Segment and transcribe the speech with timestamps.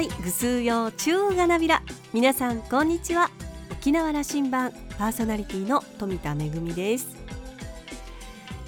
[0.00, 1.82] いぐすうよう中がなびら。
[2.12, 3.30] 皆さんこんにちは。
[3.72, 7.16] 沖縄羅針盤パーソナリティの富田恵です。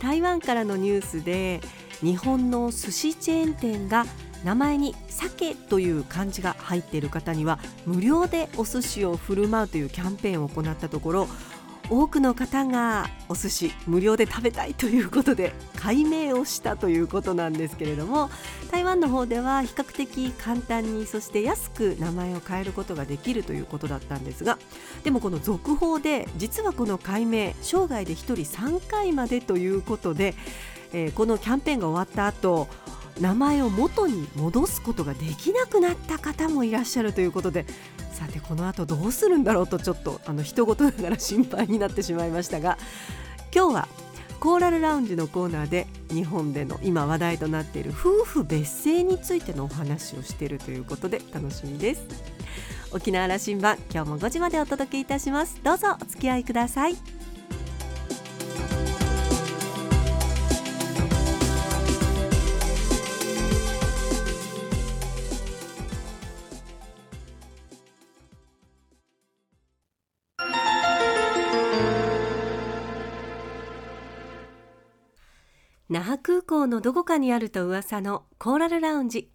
[0.01, 1.61] 台湾からのニュースで
[2.01, 4.07] 日本の寿司チェーン店が
[4.45, 11.29] 名前に鮭という漢字が入っている方には無料でお寿司を振る舞うというキャンペーンを行ったところ
[11.91, 18.31] 多くの方がお寿司無料で食べたいということで改名をしたということなんですけれども
[18.71, 24.57] 台湾の方では比較的簡単にそして安く名前を変えることができるということだったんですが
[25.03, 30.37] でもこの続報で実はこの改名生涯で1人3回までということで、
[30.93, 32.69] えー、このキャンペーンが終わった後
[33.21, 37.67] 名前を元に戻すことができなくなった方もいらっしゃるということで
[38.21, 42.77] さてこの後どうするんだろうとちょっとあの人事ながら心配になってしまいましたが
[43.55, 43.89] 今日は
[44.41, 52.03] コーラルラウンジのコーナーで日本での今話題となっている夫婦別姓についてのお話をしているということで楽しみです。
[52.93, 55.61] 沖縄羅針盤今日も5時までお届けいたします。
[55.63, 57.20] どうぞお付き合いください。
[75.91, 79.29] 那覇空港のどこかにあると噂のコーラルラウンジ。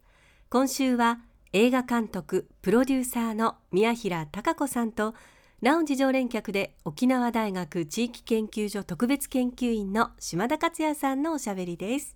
[0.47, 1.19] 今週は
[1.51, 5.15] 映画監督プロデューサーの宮平貴子さんと
[5.61, 12.15] ラウンジ常連客で沖縄大学地域研究所特別研究員の島田克也さんのおしゃべりです。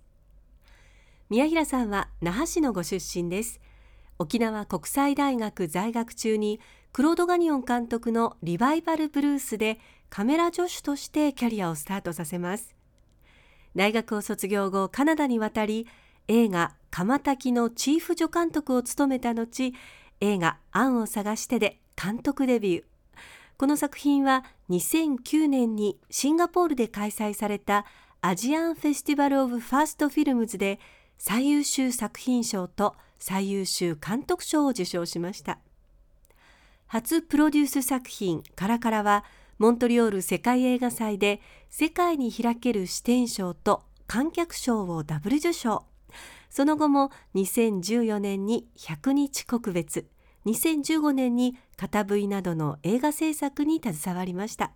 [1.28, 3.60] 宮平さんは那覇市のご出身です。
[4.18, 6.60] 沖縄国際大学在学中に
[6.92, 12.79] クロード・ガニオン監督のリバイバル・ブルースでカメラ助手としてキャリアをスタートさせます。
[13.76, 15.86] 大学を卒業後カナダに渡り
[16.28, 19.72] 映画「窯焚」のチーフ助監督を務めた後
[20.20, 22.84] 映画「アンを探して」で監督デビュー。
[23.56, 27.84] この作品は2009年にシンガポールで開催された
[28.22, 30.80] Asian Festival of First Films で
[31.18, 35.58] 最優秀作品賞と最優秀監督賞を受賞しました。
[36.86, 39.24] 初プロデュース作品「カラカラ」は
[39.60, 41.38] モントリオール世界映画祭で
[41.68, 45.84] 世界に開ける視点賞と観客賞をダブル受賞。
[46.48, 50.08] その後も2014年に100日国別。
[50.46, 54.72] 2015年に片 V などの映画制作に携わりました。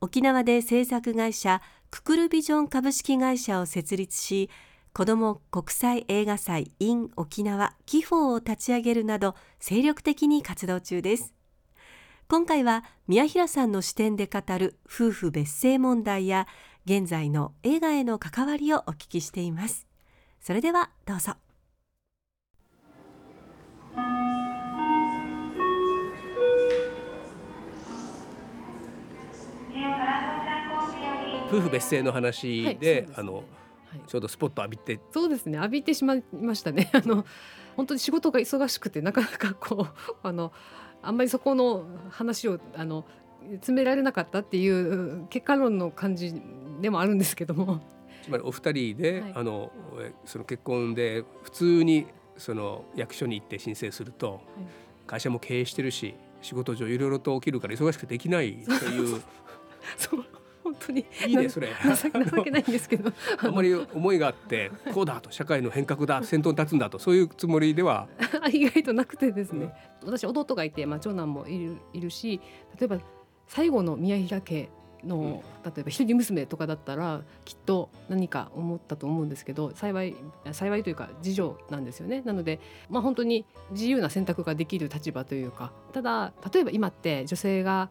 [0.00, 4.50] 沖縄で制作会社ククルビジョン株式会社を設立し
[4.94, 11.35] 子ども国際映画祭 in 沖縄キフォーを立ち上げるなど精力的に活動中です。
[12.28, 16.48] 今回は宮平さんの視点で語る夫婦別姓問題や
[16.84, 19.86] 現在の映画への関わりをお聞きしています。
[20.40, 21.34] それではどうぞ。
[31.48, 33.44] 夫婦別姓の話で、はい、あの、はい、
[34.08, 34.98] ちょうどスポット浴びて。
[35.12, 35.58] そうですね。
[35.58, 36.90] 浴びてしまいましたね。
[36.92, 37.24] あの
[37.76, 40.52] 本当に仕事が忙しくてなかなかこうあの
[41.06, 43.04] あんまりそこの話をあの
[43.54, 46.34] 詰められなかったっていう結果論の感じ
[46.80, 47.80] でもあるんですけども。
[48.24, 49.70] つまりお二人で、はい、あの
[50.24, 52.06] その結婚で普通に
[52.36, 54.40] その役所に行って申請すると、はい、
[55.06, 59.22] 会社も経営してるし仕事上いろいろと起きるから忙しくできないという。
[59.96, 60.35] そう本
[60.78, 61.68] 当にいいねそれ。
[61.68, 63.12] 情けないんですけど。
[63.38, 68.08] あまり思いがあってこうだと社会の変革だ先頭に立つんだとそういうつもりでは。
[68.52, 69.72] 意外となくてですね、
[70.02, 72.40] うん、私弟がいて、まあ、長男もいるいるし
[72.78, 72.98] 例えば
[73.48, 74.68] 最後の宮平家
[75.04, 80.16] の、うん、例えば一人娘とかだったらきっと何か思ったと思うんですけど幸い
[80.52, 82.22] 幸いというか次女なんですよね。
[82.24, 87.90] なのでまあ本当に自由な選択ができる立場というかただ例えば今って女性が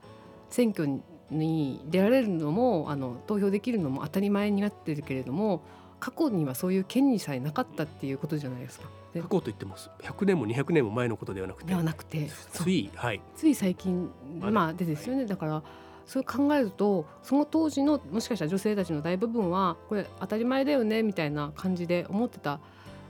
[0.49, 1.01] 選挙
[1.31, 5.61] にに出られるのもあの投票できるのも当たり前になってるけれども
[5.99, 8.89] 過去にはそういう権利さえなかったっていうことじゃないですか。
[9.13, 11.69] 過去と言っても100年も200年も前のことではなくて。
[11.69, 14.11] ではなくてつい,、はい、つい最近
[14.41, 15.25] まあでですよね。
[15.25, 15.63] だから
[16.05, 22.59] そう考えるとその当時のもしかしたら女性たちの大部分はこれ当たり前だよねみたいな感じで思ってた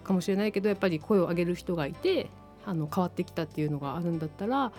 [0.04, 2.30] かもしれないけどやっぱり声を上げる人がいて
[2.66, 4.72] あの変わってきたっていうのがあるんだったら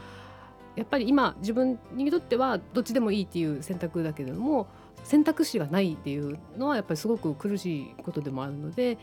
[0.76, 4.66] やっぱり今自分にとってはどっちでもいいっていう選択だけれども
[5.04, 8.98] 選択肢がないっていうのはやっぱりすごく苦しいことでもあるので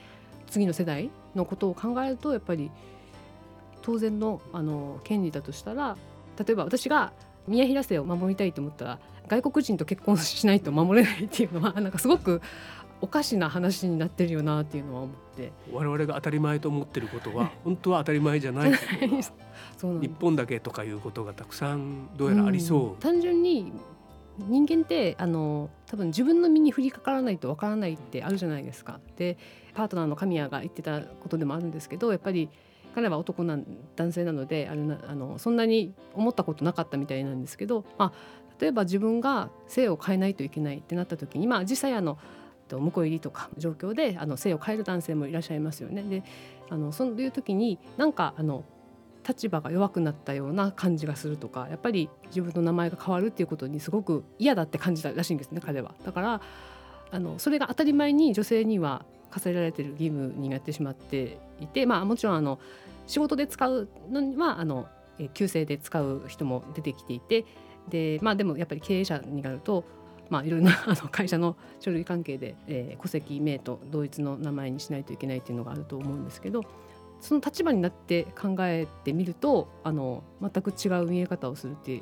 [0.48, 2.70] 次の世代のことを考えるとやっぱり
[3.82, 5.98] 当然のあの権利だとしたら
[6.38, 7.12] 例えば私が
[7.48, 12.42] 宮平姓を守りたいと思ったら外国人と結婚しないと守れないっていうのはなんかすごく
[13.04, 18.72] おかしな話になってるよなっていうのは思って我々が当たり前と思ってることは 本当は当たり前じゃない
[19.76, 22.88] そう日本だけとかいうことがたくさんどうやらありそう。
[22.92, 23.74] うん、単純に
[24.48, 29.02] 人間ってあの多分自分の身に降りかからないとわからないってあるじゃないですか。
[29.18, 29.38] で
[29.74, 32.50] パートナーの神谷が言ってたことでもあるんですけどやっぱり
[32.96, 33.66] 彼は男なん
[33.98, 42.18] 男性なのであれなあのそんなに思ったことなかったみたいなんですけど、まあ、例えば自分が性を変えないといけないってなった時に、まあ、実際あの
[42.80, 46.04] 婿入りとか状況であの性を変える男性もいらっしゃいますよね。
[46.04, 46.24] で
[46.70, 48.64] あのそういう時になんかあの
[49.28, 55.94] 立場が弱くなったような感じがするとかやっぱり自分の名前が変わるっていうことにすごく嫌だって感じたらしいんですね彼は。
[56.06, 56.42] だから
[57.12, 62.60] あのそれが当たり前に女性には課せられてる義務になってしまっていて、まあ、もちろんあの
[63.08, 64.88] 仕事で使うのにはあの
[65.34, 67.46] 旧姓で使う人も出てきていて
[67.90, 69.84] で,、まあ、でもやっぱり経営者になると、
[70.30, 76.64] まあ、いろんなあの会社の書類関係で、えー、戸籍名と同一の名前にしないといけないっていうのがあると思うんですけど
[77.22, 82.02] その立場になって考えてみるとあの全く違う見え方をするって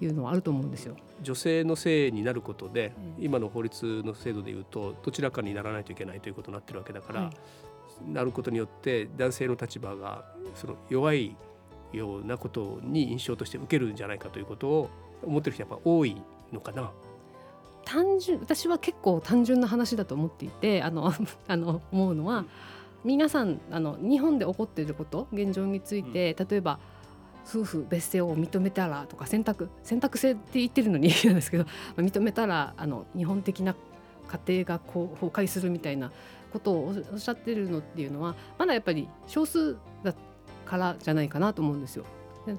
[0.00, 0.96] いうのはあると思うんですよ。
[1.22, 7.30] 女性の性になることで、うん、今の法律の制度でいうとどちらかにならないといけないということになってるわけだから、は
[8.08, 10.24] い、なることによって男性の立場が
[10.54, 11.36] その弱い
[11.92, 14.90] ようなことに印象として受けるんじゃないかということを
[15.22, 16.16] 思ってる人はやっぱ多い
[16.52, 16.90] のかな。
[17.88, 21.10] 単純私は結構単純な話だと思っていてあの
[21.48, 22.44] あの思うのは、
[23.02, 26.78] 皆さんあの日本で起こっていること現状について、例えば
[27.48, 31.64] 夫婦別姓を認めたらとか選択選択制って言ってるのに なんですけど
[31.96, 33.74] 認めたらあの日本的な
[34.44, 36.12] 家庭がこう崩壊するみたいな
[36.52, 40.12] ことをおっしゃってるのっていうのはまだやっぱり少数だ
[40.66, 42.04] からじゃないかなと思うんですよ。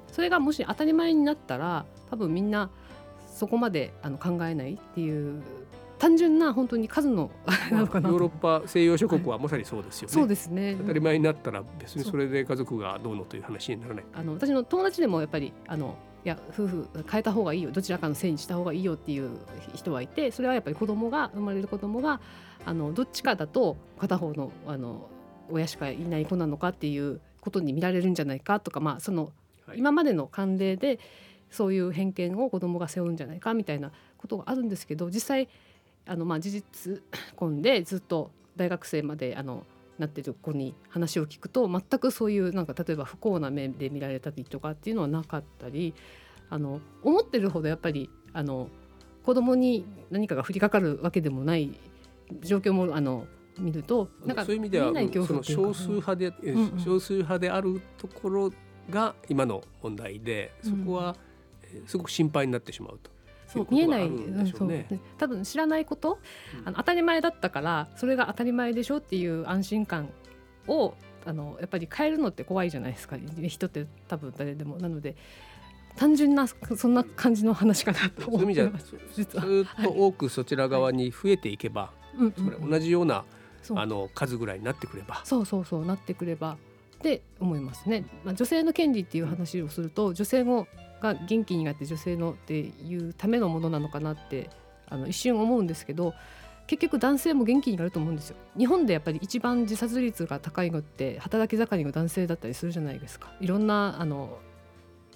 [0.08, 2.70] それがもし当たり前になったら多分みんな
[3.40, 5.42] そこまであの考えないっていう
[5.98, 7.30] 単純な本当に数の
[7.70, 10.76] なのかなヨーロッパ西洋諸国はまさにそうですよね、そうですね。
[10.78, 14.04] 当たり前になったら別にそれで家族がどうのという話にならない。
[14.12, 19.30] あの私の友達でもやっぱりあのいや夫婦変えた方がいいよどちらかのせいにした方がいいよっていう
[19.74, 22.20] 人はいてそれはやっぱり子供が生まれる子供が
[22.66, 25.08] あのどっちかだと片方のあの
[25.50, 29.32] 親しかいない子なのかっていうことに見られるんじゃないかとか、まあ、その
[29.74, 30.98] 今までの慣例で
[31.50, 35.48] そういう偏見を子どもが背負うんじゃないかみたいなことがあるんですけど実際
[36.06, 37.02] あのまあ事実
[37.36, 39.64] 婚でずっと大学生まであの
[39.98, 45.94] なってる子に話を聞くと全くそういうなんか例えば不幸な目で見られたりとかっていうのはなかったり
[46.48, 48.68] あの思ってるほどやっぱりあの
[49.24, 51.78] 子供に何かが降りかかるわけでもない
[52.40, 53.26] 状況もあの
[53.58, 54.92] 見るとなんかそういう意味では
[55.26, 58.52] その少数派で、うんうん、少数派であるところ
[58.88, 61.16] が今の問題でそこは
[61.86, 63.10] すごく心配になってしまうと。
[63.46, 64.84] そう見えない、うん、そう。
[65.18, 66.18] 多分知らないこと、
[66.60, 70.08] うん、あの当たり前だったからそれが当たり前でしょっていう安心感
[70.68, 70.94] を
[71.26, 73.16] あのやっぱり変えるのって怖いじゃないですか。
[73.48, 74.76] 人って多分誰でも。
[74.78, 75.16] なので
[75.96, 78.94] 単純なそんな感じの話かなと思います。
[79.14, 79.40] ずっと
[79.90, 82.26] 多くそちら側に増えていけば、は
[82.66, 83.24] い、同じような
[83.74, 85.22] あの数ぐらいになってくれば。
[85.24, 86.56] そうそうそうなってくれば
[87.00, 90.68] って思いますね、まあ、女性の権利っていう話をすると女性も
[91.00, 94.50] が元気になって女性のっていうためのものなのかなって
[94.88, 96.14] あの一瞬思うんですけど
[96.66, 98.36] 結局男性も元気になると思うんですよ。
[98.56, 103.32] 日本でやっぱり一番自殺率が高いのって働き盛りの男性だったりするじゃないですか。
[103.40, 104.38] いろんなあの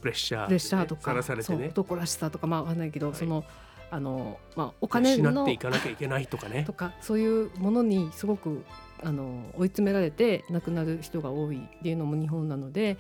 [0.00, 3.44] プレッシャー、プレッシャーとか、ね、男らしさとかまあわかんないけど、はい、その
[3.92, 6.64] あのまあお金の失っていかなきゃいけないとかね。
[6.64, 8.64] とかそういうものにすごく
[9.04, 12.96] あの追い詰められて亡くなる人が多いっていうのも日本なので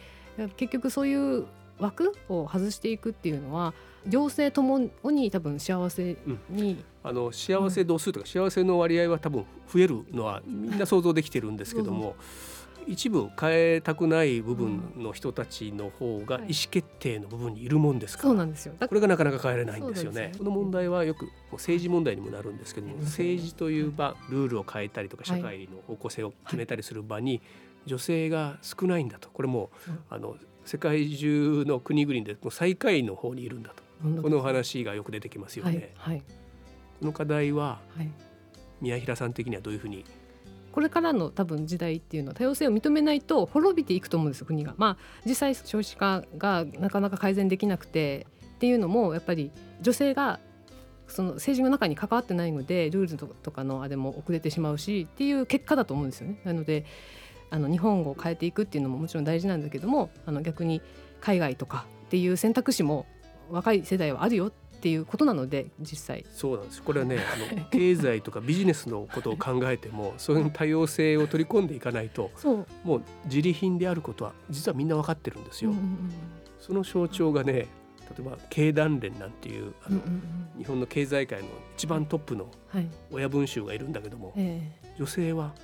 [0.56, 1.46] 結局そういう
[1.84, 3.74] 枠を外していくっていうのは
[4.06, 6.16] 両性ともに多分幸せ
[6.50, 12.16] に、うん、あの幸せ度数とか幸せの割合は多分増えるのはみんな想像できてるんですけども。
[12.86, 18.74] 一部変えたくない部分の人たちの方が意思決定の部分にいるもんですから、そうなんですよ。
[18.78, 20.32] これがなかなか変えられないんですよね。
[20.36, 27.40] この問題はよく政治問題にもなるんですけども政治という場ルールを変えたりとか社会の方向性を決めたりする場に
[27.86, 29.30] 女性が少ないんだと。
[29.30, 29.70] これも
[30.10, 33.82] あの世界中の国々でもう最下位の方にいるんだと
[34.22, 35.92] この話がよく出てきますよね。
[35.96, 36.22] はいはい、
[37.00, 38.10] この課題は、はい、
[38.80, 40.04] 宮平さん的にはどういうふうに？
[40.72, 44.74] これからの多分時代っていうのは多様性を認めないと滅びていくと思うんです国が。
[44.76, 50.40] まあ実際少子化がなかなか改善できなくてっていうのもやっぱり女性が
[51.06, 56.40] その政治の中に関わってないのでルールとかのあれも遅れてしまうしっていう結果だと思うんですよね。
[56.44, 56.84] なので
[57.54, 60.82] あの日本語を変えていくっていうのももちろん大事なんだけどもあの逆に
[61.20, 63.06] 海外とかっていう選択肢も
[63.48, 66.26] 若い世代はあるよっていうことなので実際。
[66.34, 66.82] そうなんです。
[66.82, 72.32] これはねあの経済とかビジネスのことを考えても そういう多様性を取り込んでいかないと
[72.82, 75.70] もう自利品であることは実はみんな分かってるんですよ。
[75.70, 76.10] うんうんうん、
[76.58, 77.66] その象徴がね例
[78.18, 80.22] えば経団連なんていうあの、うんうん
[80.56, 82.50] うん、日本の経済界の一番トップの
[83.12, 84.60] 親分衆がいるんだけども、はい、
[84.98, 85.54] 女性は、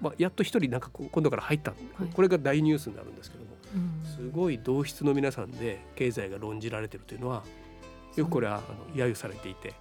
[0.00, 7.42] まあ、やっと一人なんか今度から入った、はい、これが大ニュースになるんですけども、うん、すごい同質の皆さんで経済が論じられてるというのは
[8.16, 9.74] よくこれはあの揶揄されていて、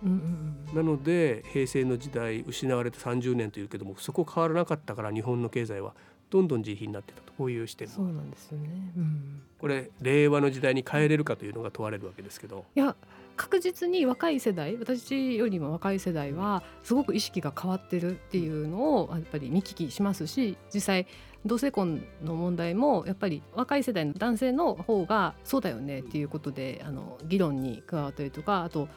[0.73, 5.93] なので平成の時代失われた30年というけどもそこ変わらなかったから日本の経済は
[6.29, 7.25] どんどん自費になってたと。
[7.37, 12.65] こういう視点そうなんですよね、うん、これ令和の時代に変えれるかというのが問われるわけですけど。
[12.75, 12.95] いや
[13.35, 21.07] 確実に若い世代私よりも若い世代はすごく意識が変わってるっていうのをやっぱり見聞きしますし実際
[21.45, 28.87] 同性婚の問題もやっぱり若い世代の男性の方がそうだよねっていうことであの議論に加わったりとかあと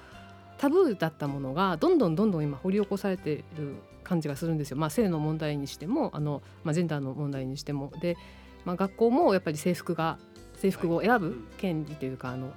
[0.57, 4.77] タブーだったものがどんどんどんどん今掘り起こされてる感じがするんですよ。
[4.77, 8.17] まあ、性の問題にしてもあの、まあ、ジェンダーの問題にしてもで、
[8.65, 10.19] まあ、学校もやっぱり制服が
[10.57, 12.53] 制服を選ぶ権利というかあの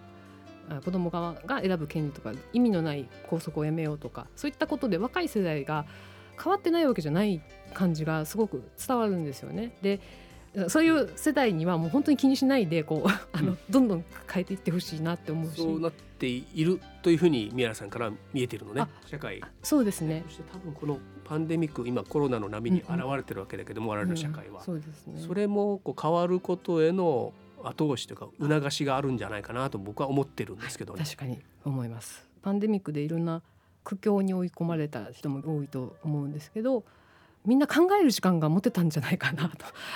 [0.80, 5.86] 子供側が選ぶ権利とか意味のない校則をやめようとかそういったことで若い世代が
[6.42, 7.42] 変わってないわけじゃない
[7.74, 9.75] 感じがすごく伝わるんですよね。
[9.82, 10.00] で
[10.68, 15.62] そういう世代にはもう本当に気にしないでこう あの、どんどん変えていってほしいなって思うし。
[15.62, 19.42] そうなっているというふうに宮原さんから見えているのね社会。
[19.63, 20.24] そうですね。
[20.28, 27.32] そして多分このパンデミック今コロナの波に現れてるわけだけども、うんうん、我々の社会は、うん、そうですね、それもこう変わることへの
[27.68, 32.30] 後押しというか促しがあるんじゃないかなと僕は思ってるんですけど、ね、確かに思います。
[32.41, 33.41] パンデミックでいろんな
[33.84, 36.84] 苦境に追い込まれた人も多いと思うんですけど
[37.46, 39.51] みんな考える時間が持てたんじゃないかな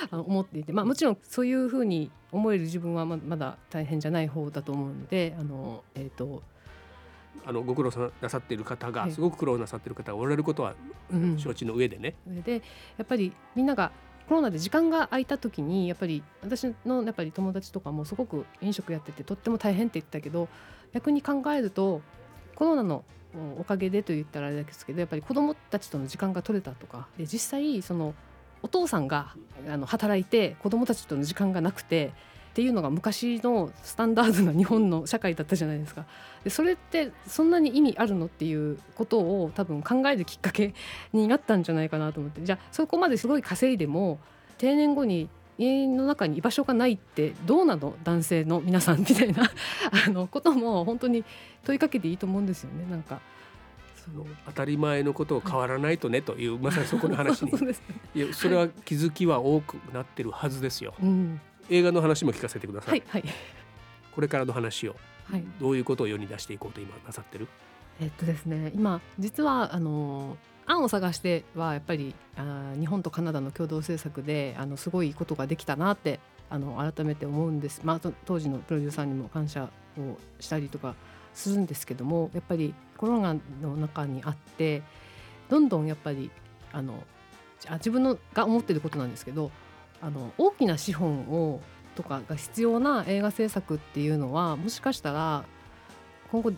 [0.10, 6.41] と 思っていて、まあ、もちろんそういうふうに思える自分はまだ大変じゃない方だと思うのであの、えーと、
[7.45, 7.91] あのご苦労
[8.22, 10.74] なさっている方が、すごく苦労なさっている方がおられることは
[11.38, 12.15] 承知の上でね。
[12.27, 12.63] うん、で
[12.98, 13.91] やっぱりみんなが
[14.27, 20.48] コロナで時間が空いた時にやっぱり私のやっぱり友達とかもすごく飲食やっててとっても大変って言ったけど
[20.94, 22.01] 逆に考えると
[22.55, 23.03] コロナの
[23.60, 28.13] おかげでと言ったらあれですけどやっぱり子どもたちとの時間が取れたとかで実際その
[28.63, 29.36] お父さんが
[29.67, 32.13] あの働いて子どもたちとの時間がなくて
[32.55, 36.05] っていうのが昔のスタンダードな日本の社会だったじゃないですか。
[36.45, 40.74] でそれってそんなに意味あるのっていうことを多分考えるきっかけ
[41.12, 42.41] になったんじゃないかなと思って。
[42.45, 44.19] じゃあそこまですごい稼いでも
[44.57, 47.93] 定年後に家の中に居場所がないってどうなの？
[48.05, 49.51] 男性の皆さんみたいな。
[50.07, 51.25] あのことも本当に
[51.65, 52.88] 問いかけていいと思うんですよね。
[52.89, 53.19] なんか。
[54.45, 57.51] 当たり前のことを変わらないとねという、まさにそこの話に。
[57.65, 57.75] ね、
[58.13, 63.34] いやそれは気づきは多くなってるはずですよ、うん、映画の話も聞かせてください、はいはい、
[64.13, 64.95] これからの話を、
[65.25, 67.48] はい、どういうことを世に出していこうと今なさってる？
[68.00, 76.19] えっとですね今実はあの案を探してはやっぱりあ日本とカナダの共同制作であのすごいことができたなって
[76.50, 80.95] あの改めて思うんです、まあ、当時のプロデューサーにも感謝をしたりとか
[81.34, 84.81] するんですけどもやっぱりコロナの中にあって
[85.50, 86.29] どんどんやっぱり
[86.72, 87.03] あの
[87.67, 89.51] あ自分のが思ってることなんですけど
[90.05, 91.62] あの大きな資本を
[91.95, 95.45] とかが必要な映画制作っていうのはもしかしたら
[96.31, 96.51] 今後、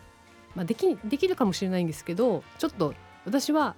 [0.53, 2.93] まあ、できできるかもしれないんですけどちょっと
[3.25, 3.75] 私は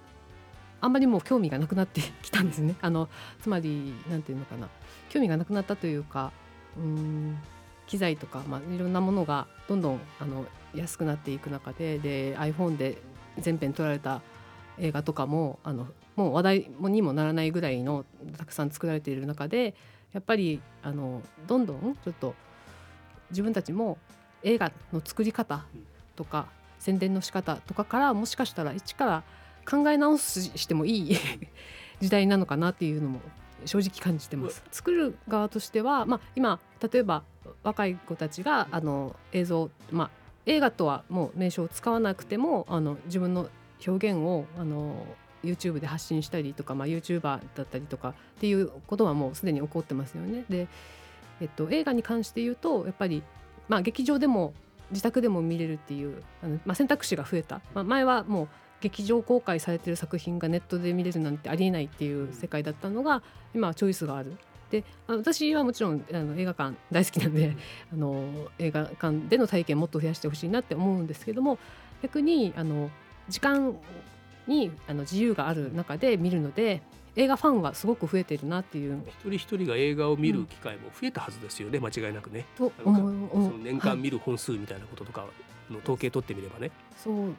[0.80, 2.74] あんまりもう興味がなくなってきたんですね。
[2.80, 3.08] あの
[3.40, 4.68] つまりなんていうのかな
[5.08, 6.32] 興味がなくなったというか
[6.76, 7.38] うん
[7.86, 12.98] 機材とか、まあ、いろんなものがどんどんあの安くなっていく中でで iPhone で
[13.38, 14.22] 全編撮られた
[14.78, 15.86] 映画とかもあの
[16.20, 18.04] もう話題にもならないぐらいの
[18.36, 19.74] たくさん作られている中で
[20.12, 22.34] やっぱりあのどんどんちょっと
[23.30, 23.96] 自分たちも
[24.42, 25.64] 映画の作り方
[26.16, 26.48] とか
[26.78, 29.22] 宣伝の仕方とかからもしかしたら一から
[29.66, 31.16] 考え直すしてもいい
[32.00, 33.20] 時代なのかなっていうのも
[33.64, 34.62] 正直感じてます。
[34.70, 36.60] 作る側としては、まあ、今
[36.92, 37.22] 例えば
[37.62, 40.10] 若い子たちがあの映像、まあ、
[40.44, 43.48] 映画とはもう名称を使わなくてもあの自分の
[43.86, 45.06] 表現をあの
[45.44, 50.44] YouTube で発信したりとか、まあ、YouTuber だったりとかっていうことはもうすでに起こってますよね。
[50.48, 50.68] で、
[51.40, 53.22] えっと、映画に関して言うとやっぱり、
[53.68, 54.52] まあ、劇場でも
[54.90, 58.48] 自宅でも見れるっていうあの、まあ、選択肢が増えた、まあ、前はもう
[58.80, 63.22] 劇場公開されてる作品がネットで見れるなんてありえないっていう世界だったのが
[63.54, 64.36] 今はチョイスがある。
[64.70, 67.56] で私はもちろんあの映画館大好きなんで
[67.92, 68.24] あの
[68.60, 71.58] 映画館での体験もっと増やしてほしいなって思うんですけども
[72.02, 72.88] 逆にあの
[73.28, 73.76] 時間
[74.50, 76.82] にあの自由がある中で見るので
[77.16, 79.02] 映画ファンはすごく増えてるなっていう。
[79.08, 82.44] 一人一人が映画を見る機会も増えたはずですよね、うん、間違いなくね。
[82.56, 85.26] と思う年間見る本数みたいなこととか
[85.70, 86.70] の統計取ってみればね。
[86.96, 87.34] そう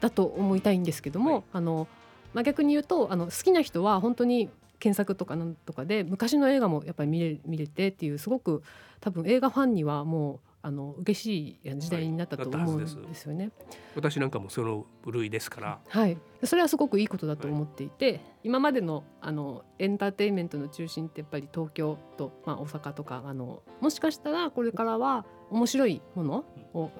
[0.00, 1.88] だと思いたいんですけども、はい、あの
[2.32, 8.62] まあ、逆に言うとあの好きな人は本当に検索とかなんとかで昔の映画もやっぱり見れ見れてっていうすごく
[9.00, 13.52] 多分映画ファンにはもうあの嬉しい時代になったと思うんですよね、はい、
[13.94, 26.90] 私なんかもその部類ですから、はい、それはすごくいいことだと思っていて、はい、今までのあのエンターテインメントの中心ってやっぱり東京と、まあ、大阪とかあのもしかしたらこれからは面白いものを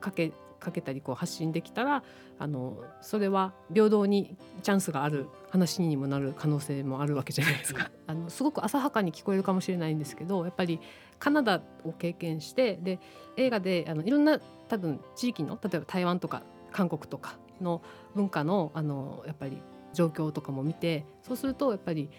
[0.00, 2.02] かけかけたりこう発信できたら
[2.38, 7.90] あのそれは平等にチャンスがある話にもなる可能性もあるわけじゃないですか。
[8.06, 10.80] あのすごく浅はかに聞こえるかもしれないんですけどやっぱり
[11.18, 13.00] カナダを経験してで
[13.36, 17.82] 映画であのいろんな多分地域の例えば台湾とか韓国とかの
[18.14, 19.60] 文化のあのやっぱり
[19.92, 22.10] 状況とかも見てそうするとやっぱり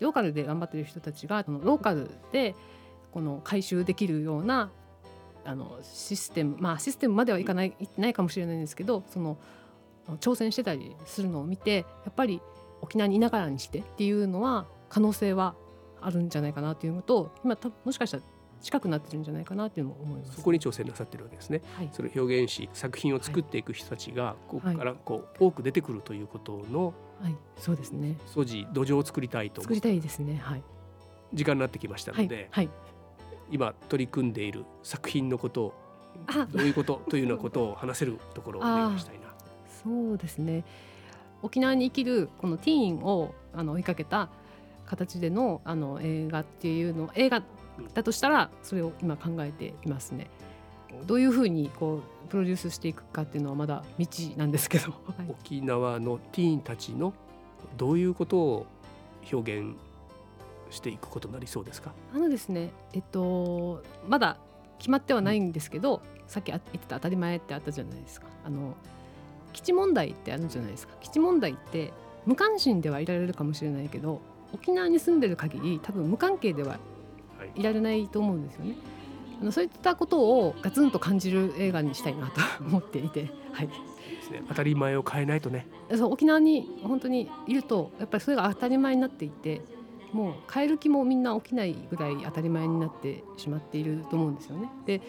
[0.00, 2.54] ローカルで頑張ってる人たちがローカルで
[3.12, 4.70] この回収できるような
[5.48, 9.38] あのシステムまあシステムまではいかないいってないかもしれないんですけどその
[10.20, 12.42] 挑戦してたりするのを見てやっぱり
[12.82, 15.54] 沖縄にいながらにしてっていうのは可能性は
[16.02, 18.22] あるんじゃないかなというのと今たもしかしたら
[18.60, 20.36] 近くなってるんじゃないかなというのも思います。
[20.36, 28.18] そこに挑戦なさってるわけですね、はい、それを表現し作品を作っていく人たちがここからこう多く出てくるということの、はい、そうですね。
[28.26, 30.36] 素地土壌を作りたいと作りたいですね。
[30.42, 30.62] はい。
[31.32, 32.97] 時間になってきましたので、はい、はい
[33.50, 35.74] 今取り組んでいる作品のことを
[36.52, 39.28] どういうことというようなことを話せるところをお願いしたいな。
[39.82, 40.64] そうですね。
[41.42, 44.28] 沖縄に生きるこのティーンをあの追いかけた
[44.86, 47.42] 形でのあの映画っていうの映画
[47.94, 50.28] だとしたらそれを今考えていますね。
[51.06, 57.14] どういうふうにこうプロデュースしていくかっていうのはまだ未知なんですけど、はい、沖縄のティーンたちの
[57.76, 58.66] どういうことを
[59.30, 59.76] 表現
[60.70, 61.92] していくことになりそうですか？
[62.14, 64.36] あのですねえっとまだ
[64.78, 68.26] 決まってはないんですけど、うん、さっき言ってた当たり前ってあったじゃないですか。
[68.44, 68.74] あの
[69.52, 70.94] 基地問題ってあるじゃないですか。
[71.00, 71.92] 基地問題って
[72.26, 74.20] 無関心ではいられるかもしれないけど
[74.52, 76.78] 沖縄に住んでる限り多分無関係では
[77.54, 78.76] いられないと思うんですよね。
[79.40, 83.68] あのそういったことをガツンと感じる映画にしたいなと思っていて、はい。
[83.68, 83.72] で
[84.22, 85.66] すね、当たり前を変えないとね。
[85.96, 89.62] そう沖縄に本当にいるとやっぱりそれが当たり前になっていて
[90.12, 94.70] もう変える気もみんな起きないぐらい当たり前になってしまっていると思うんですよね。
[94.86, 95.00] で、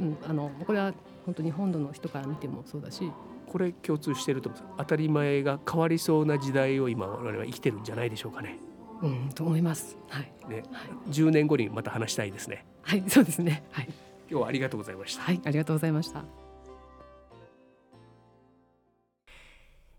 [0.00, 0.92] うん、あのこれは
[1.24, 3.10] 本当に本土の人から見てもそうだし
[3.46, 8.58] これ共通していると思います当たり前が変わりそうな時代を今我々は生きてるんじゃないでしょうかね。
[9.02, 9.96] うん、と思います。
[10.08, 10.32] はい。
[10.48, 10.64] ね、はい、
[11.10, 12.64] 10年後にまた話したいですね。
[12.82, 13.64] はい、そうですね。
[13.70, 13.88] はい。
[14.30, 15.22] 今日はありがとうございました。
[15.22, 16.24] はい、ありがとうございました。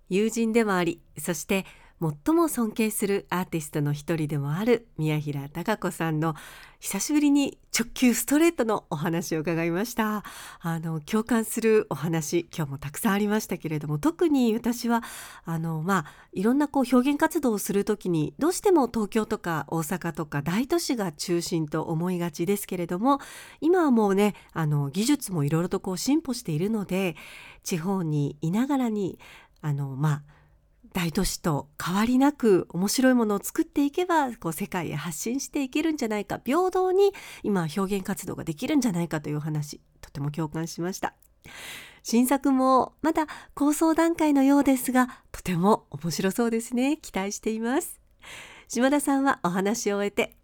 [0.10, 1.66] 友人でもあり、そして
[2.02, 6.36] 最も尊敬するアーティストの一人でもある宮平貴子さんの
[6.80, 10.24] 久しぶりに直球ストレートのお話を伺いました。
[10.60, 15.04] あの共感するお話今日もたくさんありましたけれども特に私は
[15.46, 23.20] あのまあいろんなこう表現活動をする時にどうしても東京とか大阪とか大都市が中心と思いがちですけれども
[23.62, 27.16] 今はもうねあの技術もいろいろとこう進歩しているので
[27.64, 29.18] 地方にいながらに
[29.62, 30.35] あのまあ
[30.96, 37.12] 大都市と変わりなく面白いものを作っていけばこう世界へ発信していけるんじゃないか平等に
[37.44, 41.14] 今表現活動ができるんじゃないかという話とても共感しました。
[42.02, 46.96] 新作もまだ構想段階のようですがとても面白そうですね。
[46.96, 48.00] 期待しています。
[48.70, 50.38] 島田さんはお話を終えて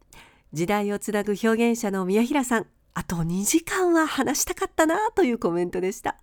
[0.52, 6.18] 時代をつなぐ表現者の宮平さんあと2時間は話したかったなというコメントでした。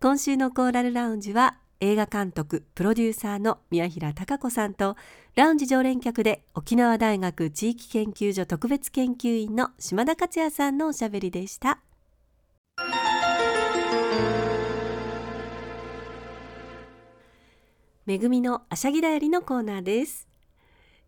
[0.00, 4.96] 今週のコーラルラウンジは映画監督プロデューサーの宮平貴子さんと
[5.34, 11.80] ラウンジ常連客で沖縄大学地域研究所特別研究員の島田克也さんのおしゃべりでした。
[18.06, 20.28] めぐみのあしゃぎだよりのコーナーです。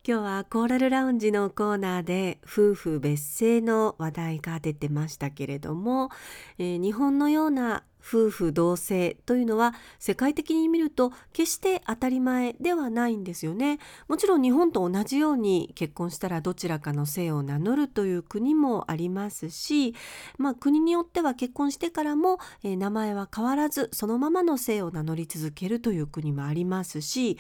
[0.07, 6.11] 今日はコーラルラウンジのコーナーで夫婦別姓の話題が出てましたけれども、
[6.59, 13.79] えー、日本のような夫婦同姓というのは世界的に見ると決して当たり前ではないんですよね。
[14.09, 19.95] もちろん日本と同じように結婚したらどちらかの姓を名乗るという国もありますし、
[20.39, 27.39] まあ、国によっては結婚してからも、えー、名前は変わらずそのままの姓を名乗り続けるという国もありますし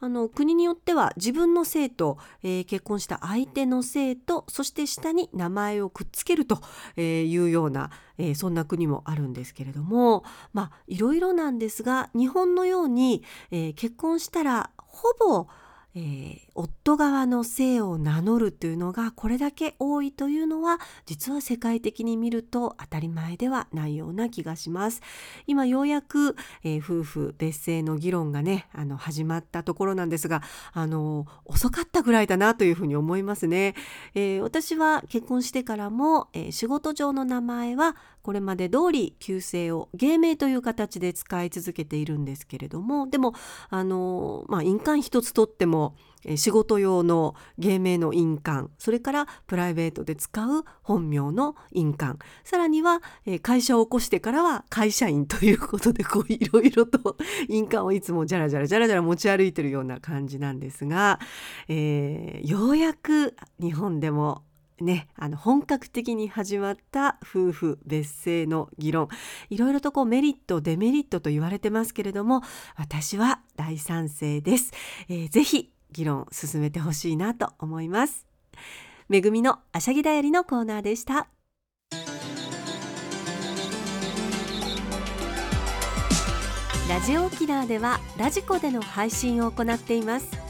[0.00, 6.60] あの国によっては自分の姓と、えー、結婚した相手の姓とそして下に名前をくっつけると
[7.00, 10.09] いうような、えー、そんな国もあるんですけれども
[10.52, 15.46] まあいろいろなんですが日本のように、えー、結婚したらほぼ
[15.94, 25.02] えー、夫側の姓を名乗るというのがこれだけ多いというのは実は世界的に見ると当たり前ではないような気がします。
[25.46, 30.42] 今ようやく、えー、夫婦別姓の議論がねあの始まったところなんですが
[30.72, 33.74] あの遅かったぐらいだなというふうに思いますね、
[34.14, 43.34] えー、私は結婚してからも、え仕事上の名前はこれまで通り旧姓を芸名という形で使い続けているんですけれどもでも
[43.68, 45.94] あのまあ印鑑一つとっても
[46.36, 53.00] 仕事用の芸名の印鑑それからプライベートで使う本名の印鑑さらには
[53.42, 57.16] 会社を起こしてからは会社員ということでこういろいろと
[57.48, 61.20] 印鑑をいつもじゃらじゃらじゃらじゃら持ち歩いてるような感じなんですが、
[61.68, 64.42] えー、ようやく日本でも
[64.80, 69.08] ね、あの本格的に始まった夫婦別姓の議論。
[69.50, 72.42] いろいろとこうメリットデメリットと言われてますけれども
[72.76, 74.72] 私は大賛成です、
[75.08, 78.26] えー、ぜひ議論進めてほしいなと思います。
[79.08, 81.28] めぐみのあしゃぎだよりのコーナーでした。
[86.88, 90.49] ラジオ沖縄ではラジコでの配信を行っています。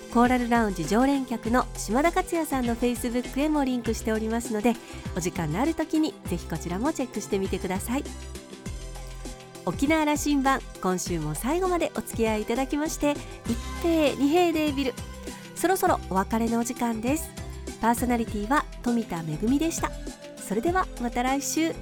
[0.13, 4.73] コーラルラウンジ常連客の島田克也さんのフェイスブックへもリンクしておりますので
[5.15, 8.03] お時間のある時にぜひこちらもチェックしてみてください。
[9.65, 13.13] 沖縄羅針盤今週も最後までお付き合いいただきまして
[13.47, 14.93] 一平二平デービル。
[15.55, 17.29] そろそろお別れのお時間です。
[17.79, 19.91] パーソナリティは富田恵でした。
[20.35, 21.73] それではまた来週。